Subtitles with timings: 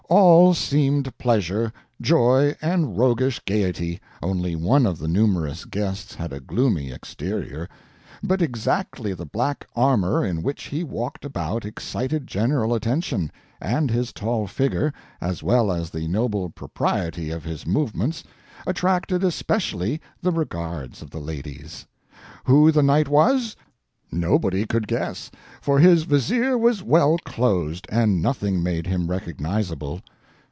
[0.13, 6.41] All seemed pleasure, joy, and roguish gaiety, only one of the numerous guests had a
[6.41, 7.69] gloomy exterior;
[8.21, 14.11] but exactly the black armor in which he walked about excited general attention, and his
[14.11, 18.21] tall figure, as well as the noble propriety of his movements,
[18.67, 21.87] attracted especially the regards of the ladies.
[22.43, 23.55] Who the Knight was?
[24.13, 25.31] Nobody could guess,
[25.61, 30.01] for his Vizier was well closed, and nothing made him recognizable.